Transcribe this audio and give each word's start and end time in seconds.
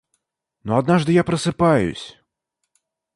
Но 0.63 0.77
однажды 0.79 1.11
я 1.11 1.23
просыпаюсь... 1.23 2.19